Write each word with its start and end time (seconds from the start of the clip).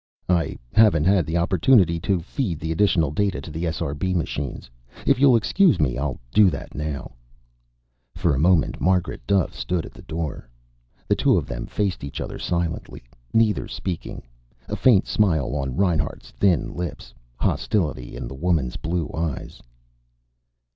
"I 0.29 0.57
haven't 0.73 1.03
had 1.03 1.29
an 1.29 1.37
opportunity 1.37 1.99
to 1.99 2.21
feed 2.21 2.59
the 2.59 2.71
additional 2.71 3.11
data 3.11 3.39
to 3.39 3.51
the 3.51 3.65
SRB 3.65 4.15
machines. 4.15 4.67
If 5.05 5.19
you'll 5.19 5.35
excuse 5.35 5.79
me, 5.79 5.95
I'll 5.95 6.19
do 6.33 6.49
that 6.49 6.73
now." 6.73 7.11
For 8.15 8.33
a 8.33 8.39
moment 8.39 8.81
Margaret 8.81 9.21
Duffe 9.27 9.53
stood 9.53 9.85
at 9.85 9.93
the 9.93 10.01
door. 10.01 10.49
The 11.07 11.13
two 11.15 11.37
of 11.37 11.45
them 11.45 11.67
faced 11.67 12.03
each 12.03 12.19
other 12.19 12.39
silently, 12.39 13.03
neither 13.31 13.67
speaking, 13.67 14.23
a 14.67 14.75
faint 14.75 15.05
smile 15.05 15.55
on 15.55 15.75
Reinhart's 15.75 16.31
thin 16.31 16.73
lips, 16.73 17.13
hostility 17.35 18.15
in 18.15 18.27
the 18.27 18.33
woman's 18.33 18.77
blue 18.77 19.07
eyes. 19.13 19.61